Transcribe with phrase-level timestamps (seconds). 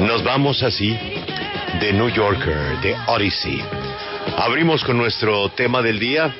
[0.00, 0.94] Nos vamos así
[1.80, 3.62] de New Yorker, de Odyssey.
[4.36, 6.34] Abrimos con nuestro tema del día.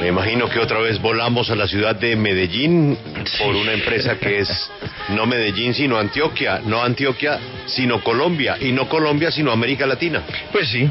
[0.00, 2.98] Me imagino que otra vez volamos a la ciudad de Medellín
[3.38, 4.70] por una empresa que es
[5.08, 10.22] no Medellín sino Antioquia, no Antioquia sino Colombia y no Colombia sino América Latina.
[10.52, 10.86] Pues sí.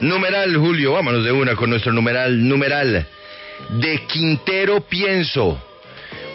[0.00, 3.06] Numeral, Julio, vámonos de una con nuestro numeral, numeral.
[3.70, 5.67] De Quintero pienso.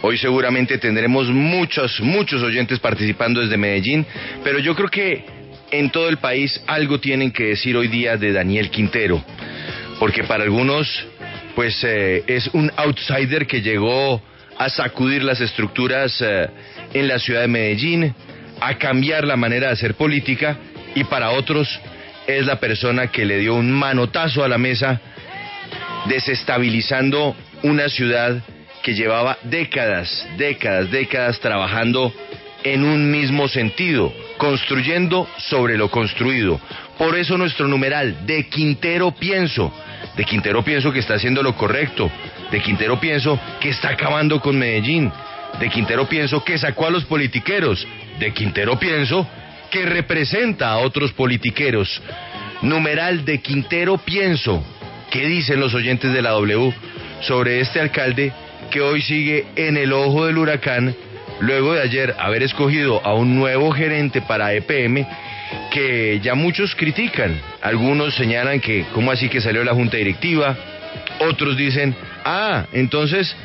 [0.05, 4.05] Hoy seguramente tendremos muchos, muchos oyentes participando desde Medellín,
[4.43, 5.23] pero yo creo que
[5.71, 9.23] en todo el país algo tienen que decir hoy día de Daniel Quintero,
[9.99, 10.89] porque para algunos
[11.55, 14.21] pues eh, es un outsider que llegó
[14.58, 16.49] a sacudir las estructuras eh,
[16.94, 18.13] en la ciudad de Medellín,
[18.59, 20.58] a cambiar la manera de hacer política
[20.95, 21.80] y para otros
[22.27, 24.99] es la persona que le dio un manotazo a la mesa
[26.09, 28.44] desestabilizando una ciudad
[28.84, 32.14] que llevaba décadas, décadas, décadas trabajando
[32.64, 36.59] en un mismo sentido, construyendo sobre lo construido.
[36.98, 39.73] Por eso nuestro numeral, de Quintero pienso,
[40.16, 42.12] de Quintero pienso que está haciendo lo correcto,
[42.52, 45.12] de Quintero pienso que está acabando con Medellín,
[45.59, 47.88] de Quintero pienso que sacó a los politiqueros,
[48.20, 49.28] de Quintero pienso
[49.72, 52.02] que representa a otros politiqueros.
[52.62, 54.64] Numeral de Quintero pienso,
[55.09, 56.73] ¿qué dicen los oyentes de la W
[57.22, 58.34] sobre este alcalde
[58.72, 60.95] que hoy sigue en el ojo del huracán
[61.39, 65.06] luego de ayer haber escogido a un nuevo gerente para EPM
[65.72, 67.39] que ya muchos critican.
[67.61, 70.56] Algunos señalan que, ¿cómo así que salió la junta directiva?
[71.19, 73.36] Otros dicen, ah, entonces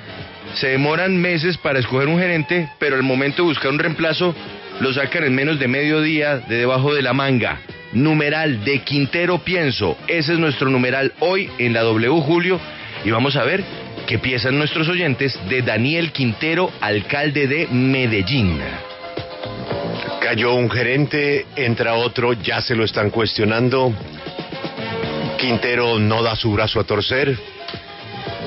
[0.55, 4.35] se demoran meses para escoger un gerente, pero al momento de buscar un reemplazo
[4.81, 7.61] lo sacan en menos de medio día de debajo de la manga.
[7.93, 9.97] Numeral de Quintero Pienso.
[10.07, 12.61] Ese es nuestro numeral hoy en la W Julio.
[13.05, 13.65] Y vamos a ver
[14.09, 18.59] qué piensan nuestros oyentes de Daniel Quintero, alcalde de Medellín.
[20.23, 23.93] Cayó un gerente, entra otro, ya se lo están cuestionando.
[25.37, 27.37] Quintero no da su brazo a torcer.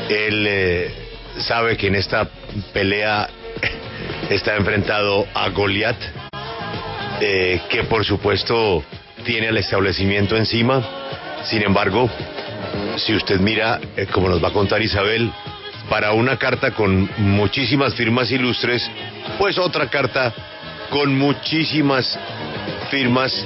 [0.10, 0.92] Él eh,
[1.38, 2.28] sabe que en esta
[2.74, 3.30] pelea
[4.32, 5.98] está enfrentado a Goliat,
[7.22, 8.84] eh, que por supuesto
[9.24, 10.84] tiene al establecimiento encima.
[11.44, 12.10] Sin embargo,
[12.98, 15.32] si usted mira, eh, como nos va a contar Isabel,
[15.92, 18.90] para una carta con muchísimas firmas ilustres,
[19.38, 20.34] pues otra carta
[20.90, 22.18] con muchísimas
[22.90, 23.46] firmas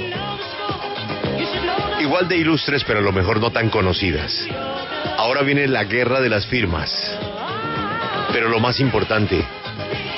[1.99, 4.47] igual de ilustres, pero a lo mejor no tan conocidas.
[5.17, 6.91] Ahora viene la guerra de las firmas.
[8.31, 9.43] Pero lo más importante,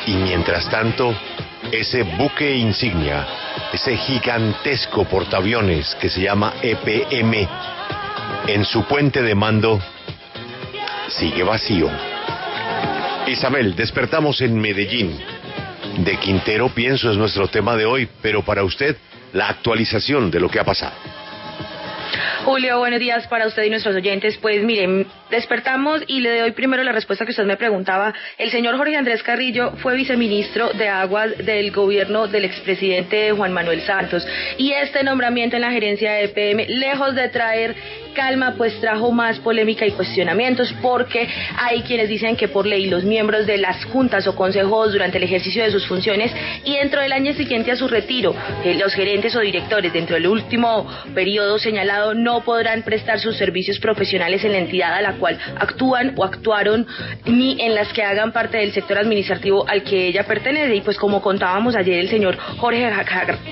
[0.06, 1.16] y mientras tanto,
[1.72, 3.26] ese buque insignia,
[3.72, 7.48] ese gigantesco portaaviones que se llama EPM,
[8.48, 9.80] en su puente de mando,
[11.08, 12.17] sigue vacío.
[13.30, 15.18] Isabel, despertamos en Medellín.
[15.98, 18.96] De Quintero, pienso, es nuestro tema de hoy, pero para usted,
[19.34, 20.96] la actualización de lo que ha pasado.
[22.48, 24.38] Julio, buenos días para usted y nuestros oyentes.
[24.38, 28.14] Pues miren, despertamos y le doy primero la respuesta que usted me preguntaba.
[28.38, 33.82] El señor Jorge Andrés Carrillo fue viceministro de Aguas del gobierno del expresidente Juan Manuel
[33.82, 34.26] Santos
[34.58, 37.76] y este nombramiento en la gerencia de EPM, lejos de traer
[38.18, 43.04] calma, pues trajo más polémica y cuestionamientos porque hay quienes dicen que por ley los
[43.04, 46.32] miembros de las juntas o consejos durante el ejercicio de sus funciones
[46.66, 48.34] y dentro del año siguiente a su retiro,
[48.64, 53.78] eh, los gerentes o directores dentro del último periodo señalado no podrán prestar sus servicios
[53.80, 56.88] profesionales en la entidad a la cual actúan o actuaron
[57.26, 60.76] ni en las que hagan parte del sector administrativo al que ella pertenece.
[60.76, 62.92] Y pues como contábamos ayer el señor Jorge,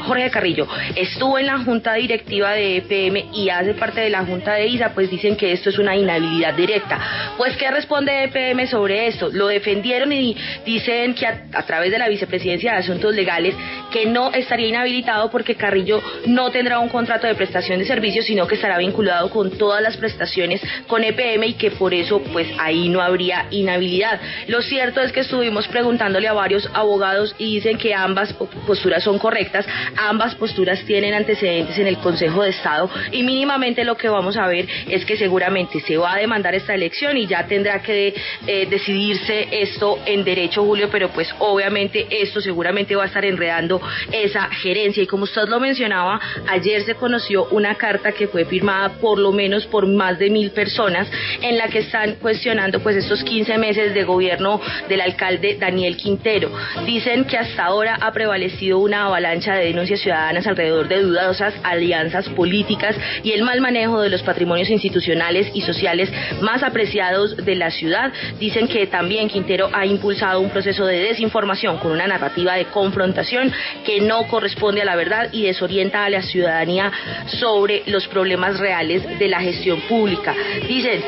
[0.08, 4.55] Jorge Carrillo estuvo en la junta directiva de EPM y hace parte de la junta
[4.56, 7.00] de ISA, pues dicen que esto es una inhabilidad directa.
[7.38, 9.30] Pues, ¿qué responde EPM sobre esto?
[9.32, 10.36] Lo defendieron y
[10.66, 13.56] dicen que a, través de la Vicepresidencia de Asuntos Legales
[13.92, 18.48] que no estaría inhabilitado porque Carrillo no tendrá un contrato de prestación de servicios, sino
[18.48, 22.90] que estará vinculado con todas las prestaciones con EPM y que por eso, pues ahí
[22.90, 24.20] no habría inhabilidad.
[24.48, 28.34] Lo cierto es que estuvimos preguntándole a varios abogados y dicen que ambas
[28.68, 29.66] posturas son correctas,
[29.98, 34.45] ambas posturas tienen antecedentes en el Consejo de Estado y mínimamente lo que vamos a
[34.48, 38.14] ver es que seguramente se va a demandar esta elección y ya tendrá que
[38.48, 43.82] eh, decidirse esto en derecho, Julio, pero pues obviamente esto seguramente va a estar enredando
[44.12, 45.04] esa gerencia.
[45.04, 49.32] Y como usted lo mencionaba, ayer se conoció una carta que fue firmada por lo
[49.32, 51.10] menos por más de mil personas
[51.42, 56.52] en la que están cuestionando pues estos 15 meses de gobierno del alcalde Daniel Quintero.
[56.86, 62.28] Dicen que hasta ahora ha prevalecido una avalancha de denuncias ciudadanas alrededor de dudosas alianzas
[62.30, 66.12] políticas y el mal manejo de los patrimonios institucionales y sociales
[66.42, 68.12] más apreciados de la ciudad.
[68.38, 73.50] Dicen que también Quintero ha impulsado un proceso de desinformación con una narrativa de confrontación
[73.86, 76.92] que no corresponde a la verdad y desorienta a la ciudadanía
[77.28, 80.36] sobre los problemas reales de la gestión pública.
[80.68, 81.02] Dicen,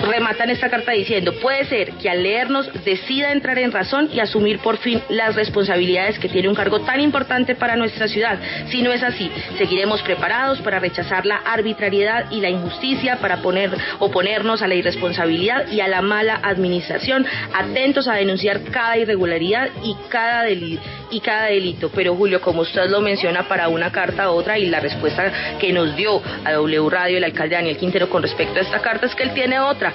[0.00, 4.58] rematan esta carta diciendo, puede ser que al leernos decida entrar en razón y asumir
[4.58, 8.38] por fin las responsabilidades que tiene un cargo tan importante para nuestra ciudad.
[8.68, 13.70] Si no es así, seguiremos preparados para rechazar la arbitrariedad y la injusticia, para poner,
[13.98, 19.96] oponernos a la irresponsabilidad y a la mala administración, atentos a denunciar cada irregularidad y
[20.08, 20.82] cada delito.
[21.12, 21.90] Y cada delito.
[21.94, 25.72] Pero Julio, como usted lo menciona para una carta a otra y la respuesta que
[25.72, 29.14] nos dio a W Radio el alcalde Daniel Quintero con respecto a esta carta es
[29.14, 29.92] que él tiene otra,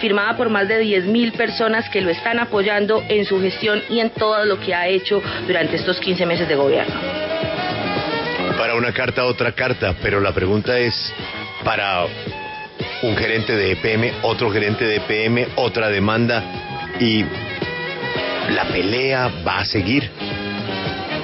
[0.00, 4.00] firmada por más de 10 mil personas que lo están apoyando en su gestión y
[4.00, 6.94] en todo lo que ha hecho durante estos 15 meses de gobierno.
[8.56, 11.12] Para una carta, otra carta, pero la pregunta es,
[11.62, 12.06] para
[13.02, 16.42] un gerente de EPM, otro gerente de EPM, otra demanda
[16.98, 17.24] y
[18.50, 20.10] la pelea va a seguir.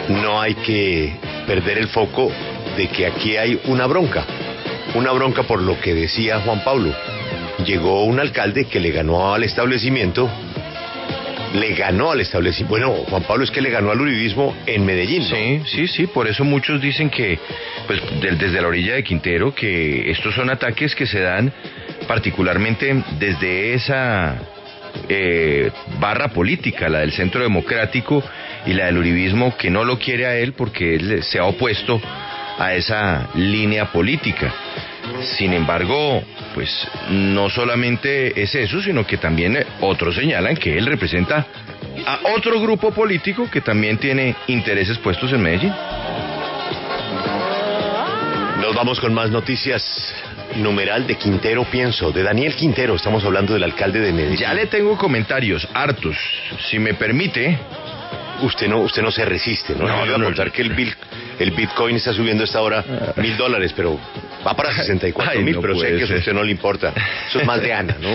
[0.08, 1.16] No hay que
[1.46, 2.30] perder el foco
[2.76, 4.24] de que aquí hay una bronca,
[4.94, 6.94] una bronca por lo que decía Juan Pablo.
[7.64, 10.28] Llegó un alcalde que le ganó al establecimiento
[11.54, 12.68] le ganó al establecimiento.
[12.68, 15.22] Bueno, Juan Pablo es que le ganó al uribismo en Medellín.
[15.22, 16.06] Sí, sí, sí.
[16.08, 17.38] Por eso muchos dicen que,
[17.86, 21.52] pues, desde la orilla de Quintero, que estos son ataques que se dan
[22.08, 24.36] particularmente desde esa
[25.08, 25.70] eh,
[26.00, 28.22] barra política, la del centro democrático
[28.66, 32.00] y la del uribismo, que no lo quiere a él porque él se ha opuesto
[32.58, 34.52] a esa línea política.
[35.36, 36.22] Sin embargo,
[36.54, 36.70] pues
[37.10, 41.46] no solamente es eso, sino que también otros señalan que él representa
[42.06, 45.72] a otro grupo político que también tiene intereses puestos en Medellín.
[48.60, 50.14] Nos vamos con más noticias.
[50.56, 52.94] Numeral de Quintero, pienso, de Daniel Quintero.
[52.94, 54.38] Estamos hablando del alcalde de Medellín.
[54.38, 56.16] Ya le tengo comentarios hartos.
[56.70, 57.58] Si me permite,
[58.42, 59.86] usted no, usted no se resiste, ¿no?
[59.86, 60.52] No, iba no, a contar no.
[60.52, 60.94] que el, bil-
[61.38, 62.84] el Bitcoin está subiendo a esta hora
[63.16, 63.98] mil dólares, pero
[64.46, 66.92] va para 64 Ay, mil, no pero sé que eso a usted no le importa.
[67.28, 68.08] Eso es más de Ana, ¿no?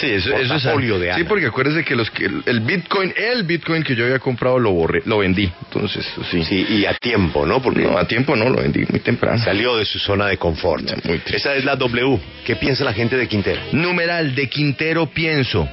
[0.00, 1.18] Sí, eso, eso es Portafolio de Ana.
[1.18, 4.72] Sí, porque acuérdese que los que el Bitcoin, el Bitcoin que yo había comprado lo
[4.72, 5.50] borré, lo vendí.
[5.66, 6.42] Entonces, sí.
[6.44, 7.60] Sí, y a tiempo, ¿no?
[7.62, 9.42] Porque No, a tiempo no, lo vendí muy temprano.
[9.42, 10.82] salió de su zona de confort.
[10.84, 11.36] No, muy triste.
[11.36, 12.18] Esa es la W.
[12.44, 13.60] ¿Qué piensa la gente de Quintero?
[13.72, 15.68] Numeral de Quintero Pienso.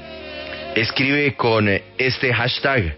[0.76, 2.96] Escribe con eh, este hashtag.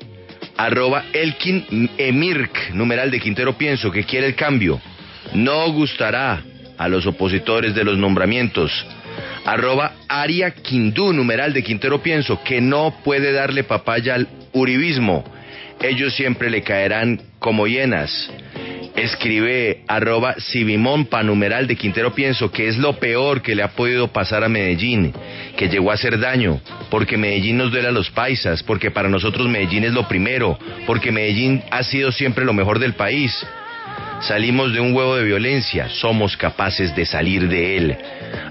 [0.58, 2.72] Arroba Elkin Emirk.
[2.74, 3.92] Numeral de Quintero Pienso.
[3.92, 4.82] Que quiere el cambio.
[5.34, 6.42] No gustará
[6.78, 8.72] a los opositores de los nombramientos.
[9.46, 11.14] Arroba Aria Quindú.
[11.14, 12.44] Numeral de Quintero Pienso.
[12.44, 15.24] Que no puede darle papaya al uribismo.
[15.82, 18.32] Ellos siempre le caerán como hienas
[18.96, 24.10] escribe arroba Civimompa, numeral de Quintero Pienso, que es lo peor que le ha podido
[24.10, 25.14] pasar a Medellín,
[25.58, 29.48] que llegó a hacer daño, porque Medellín nos duele a los paisas, porque para nosotros
[29.48, 33.46] Medellín es lo primero, porque Medellín ha sido siempre lo mejor del país.
[34.28, 37.98] Salimos de un huevo de violencia, somos capaces de salir de él.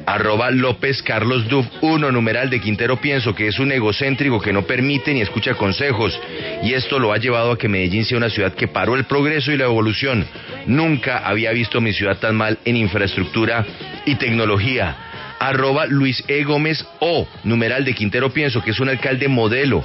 [0.05, 4.67] Arroba López Carlos Duf 1, numeral de Quintero Pienso, que es un egocéntrico que no
[4.67, 6.21] permite ni escucha consejos.
[6.63, 9.51] Y esto lo ha llevado a que Medellín sea una ciudad que paró el progreso
[9.51, 10.27] y la evolución.
[10.67, 13.65] Nunca había visto mi ciudad tan mal en infraestructura
[14.05, 14.95] y tecnología.
[15.39, 16.45] Arroba Luis E.
[16.45, 19.83] Gómez O, numeral de Quintero Pienso, que es un alcalde modelo.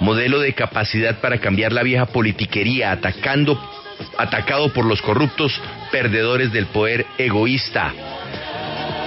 [0.00, 3.58] Modelo de capacidad para cambiar la vieja politiquería, atacando
[4.18, 5.60] atacado por los corruptos
[5.90, 7.92] perdedores del poder egoísta.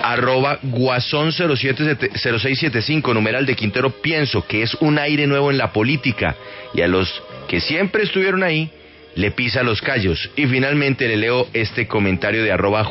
[0.04, 5.74] Arroba Guasón 07 0675, numeral de Quintero, pienso que es un aire nuevo en la
[5.74, 6.36] política
[6.74, 8.72] y a los que siempre estuvieron ahí
[9.18, 10.30] le pisa los callos.
[10.36, 12.88] Y finalmente le leo este comentario de arroba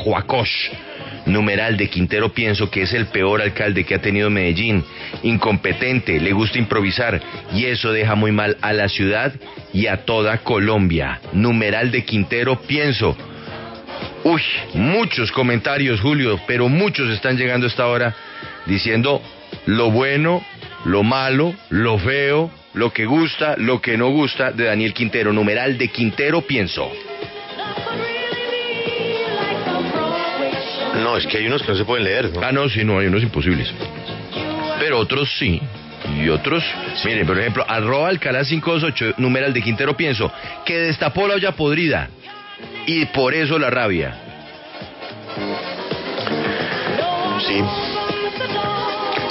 [1.25, 4.83] numeral de Quintero, pienso que es el peor alcalde que ha tenido Medellín,
[5.23, 7.21] incompetente, le gusta improvisar
[7.53, 9.33] y eso deja muy mal a la ciudad
[9.73, 11.19] y a toda Colombia.
[11.33, 13.17] Numeral de Quintero, pienso.
[14.23, 14.41] Uy,
[14.73, 18.15] muchos comentarios, Julio, pero muchos están llegando a esta hora
[18.65, 19.21] diciendo
[19.65, 20.43] lo bueno,
[20.85, 25.33] lo malo, lo feo, lo que gusta, lo que no gusta de Daniel Quintero.
[25.33, 26.91] Numeral de Quintero, pienso.
[31.01, 32.41] No, es que hay unos que no se pueden leer, ¿no?
[32.41, 33.73] Ah, no, sí, no, hay unos imposibles.
[34.79, 35.59] Pero otros sí.
[36.15, 36.63] Y otros,
[37.03, 40.31] miren, por ejemplo, arroba Alcalá 528, numeral de Quintero pienso,
[40.63, 42.09] que destapó la olla podrida.
[42.85, 44.15] Y por eso la rabia.
[47.45, 47.63] Sí.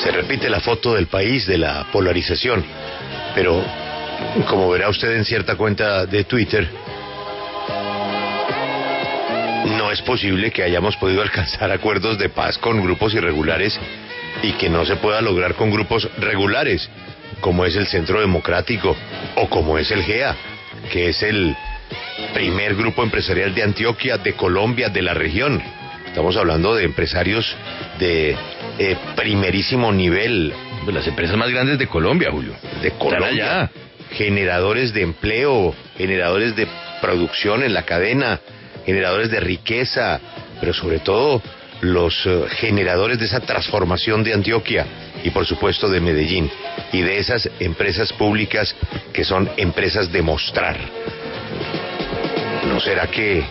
[0.03, 2.65] Se repite la foto del país de la polarización,
[3.37, 3.62] pero
[4.49, 6.66] como verá usted en cierta cuenta de Twitter,
[9.76, 13.78] no es posible que hayamos podido alcanzar acuerdos de paz con grupos irregulares
[14.43, 16.88] y que no se pueda lograr con grupos regulares,
[17.40, 18.97] como es el Centro Democrático
[19.35, 20.35] o como es el GEA,
[20.90, 21.55] que es el
[22.33, 25.62] primer grupo empresarial de Antioquia, de Colombia, de la región.
[26.07, 27.55] Estamos hablando de empresarios
[27.99, 28.35] de
[28.78, 30.55] eh, primerísimo nivel.
[30.87, 32.52] Pues las empresas más grandes de Colombia, Julio.
[32.81, 33.69] De Colombia.
[34.12, 36.69] Generadores de empleo, generadores de
[37.00, 38.38] producción en la cadena,
[38.85, 40.21] generadores de riqueza,
[40.61, 41.43] pero sobre todo
[41.81, 44.87] los eh, generadores de esa transformación de Antioquia
[45.25, 46.49] y por supuesto de Medellín
[46.93, 48.73] y de esas empresas públicas
[49.12, 50.78] que son empresas de mostrar.
[52.69, 53.45] ¿No será que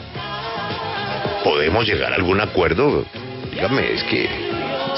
[1.43, 3.03] podemos llegar a algún acuerdo?
[3.51, 4.44] Dígame, es que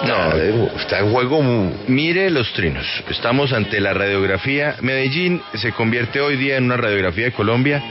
[0.06, 0.34] no,
[0.80, 1.42] está en juego.
[1.88, 2.86] Mire los trinos.
[3.10, 4.76] Estamos ante la radiografía.
[4.82, 7.82] Medellín se convierte hoy día en una radiografía de Colombia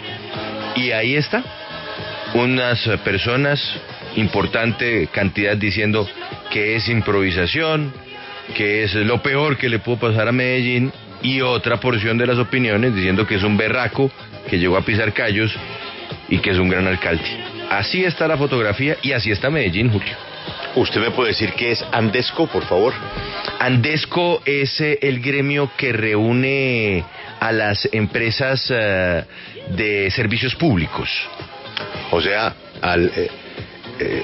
[0.77, 1.43] y ahí está.
[2.35, 3.61] Unas personas,
[4.17, 6.09] importante cantidad diciendo
[6.51, 7.93] que es improvisación,
[8.55, 12.39] que es lo peor que le pudo pasar a Medellín y otra porción de las
[12.39, 14.11] opiniones diciendo que es un berraco
[14.49, 15.55] que llegó a pisar callos
[16.29, 17.25] y que es un gran alcalde.
[17.71, 20.26] Así está la fotografía y así está Medellín, Julio.
[20.77, 22.93] ¿Usted me puede decir qué es Andesco, por favor?
[23.59, 27.03] Andesco es eh, el gremio que reúne
[27.41, 29.25] a las empresas eh,
[29.71, 31.09] de servicios públicos.
[32.11, 33.11] O sea, al,
[33.99, 34.23] eh,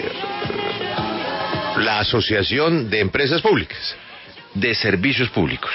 [1.78, 3.96] la Asociación de Empresas Públicas.
[4.52, 5.70] De servicios públicos.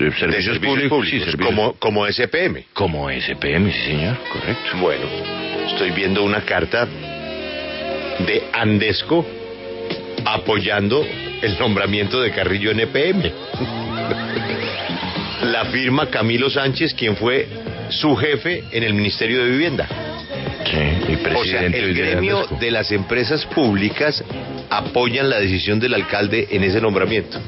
[0.00, 2.64] De servicios, públicos, Como, como SPM.
[2.72, 4.78] Como SPM, sí, señor, correcto.
[4.80, 5.04] Bueno,
[5.66, 9.24] estoy viendo una carta de Andesco
[10.24, 11.04] apoyando
[11.42, 13.22] el nombramiento de Carrillo en EPM.
[15.42, 17.48] La firma Camilo Sánchez, quien fue
[17.88, 19.88] su jefe en el Ministerio de Vivienda.
[20.64, 24.22] Sí, presidente o sea, el gremio de las empresas públicas
[24.68, 27.40] apoyan la decisión del alcalde en ese nombramiento.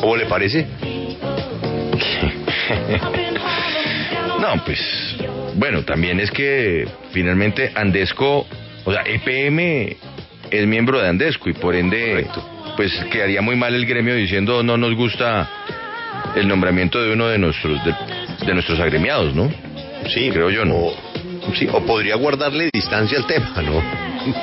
[0.00, 0.66] ¿Cómo le parece?
[4.40, 4.80] no, pues,
[5.56, 8.46] bueno, también es que finalmente Andesco,
[8.84, 9.96] o sea, EPM
[10.50, 12.26] es miembro de Andesco y por ende,
[12.76, 15.48] pues quedaría muy mal el gremio diciendo no nos gusta
[16.34, 19.52] el nombramiento de uno de nuestros de, nuestros agremiados, ¿no?
[20.08, 20.76] Sí, creo yo, ¿no?
[20.76, 20.94] O,
[21.54, 23.82] sí, o podría guardarle distancia al tema, ¿no?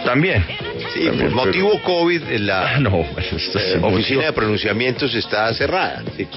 [0.06, 0.46] También.
[0.94, 6.04] Sí, por motivo COVID, la ah, no, eh, oficina de pronunciamientos está cerrada.
[6.16, 6.28] Sí.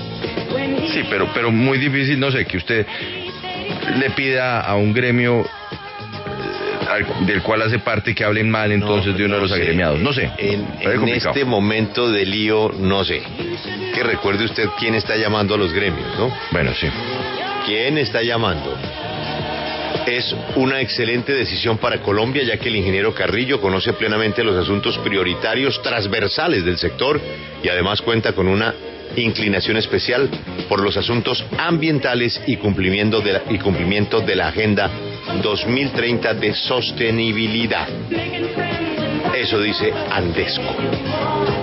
[0.92, 2.86] sí, pero, pero muy difícil, no sé, que usted
[3.98, 5.46] le pida a un gremio
[7.20, 10.00] del cual hace parte que hablen mal entonces de uno de los agremiados.
[10.00, 10.30] No sé.
[10.38, 10.66] En,
[11.08, 13.22] este momento de lío, no sé.
[13.94, 16.32] Que recuerde usted quién está llamando a los gremios, ¿no?
[16.50, 16.88] Bueno, sí.
[17.66, 18.76] ¿Quién está llamando?
[20.06, 24.98] Es una excelente decisión para Colombia, ya que el ingeniero Carrillo conoce plenamente los asuntos
[24.98, 27.20] prioritarios transversales del sector
[27.62, 28.74] y además cuenta con una
[29.16, 30.28] inclinación especial
[30.68, 34.90] por los asuntos ambientales y cumplimiento de la, y cumplimiento de la Agenda
[35.42, 37.88] 2030 de Sostenibilidad.
[39.34, 40.74] Eso dice Andesco.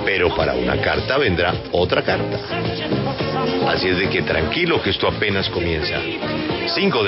[0.05, 2.39] Pero para una carta vendrá otra carta.
[3.67, 5.99] Así es de que tranquilo que esto apenas comienza.
[6.67, 7.03] Cinco